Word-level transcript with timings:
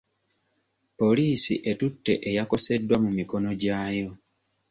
Poliisi 0.97 1.53
etutte 1.71 2.13
eyakoseddwa 2.29 2.95
mu 3.03 3.09
mikono 3.17 3.49
gyayo. 3.61 4.09